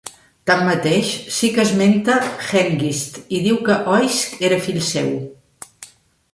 Tanmateix, 0.51 1.11
sí 1.39 1.49
que 1.57 1.65
esmenta 1.69 2.15
Hengist 2.47 3.21
i 3.41 3.45
diu 3.49 3.63
que 3.69 3.79
Oisc 3.99 4.43
era 4.51 4.61
fill 4.69 4.81
seu. 4.93 5.17